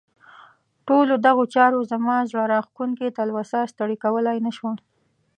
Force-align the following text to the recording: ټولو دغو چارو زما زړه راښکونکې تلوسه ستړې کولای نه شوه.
ټولو 0.87 1.13
دغو 1.25 1.43
چارو 1.55 1.79
زما 1.91 2.15
زړه 2.29 2.43
راښکونکې 2.53 3.15
تلوسه 3.17 3.59
ستړې 3.71 3.95
کولای 4.03 4.37
نه 4.45 4.51
شوه. 4.57 4.73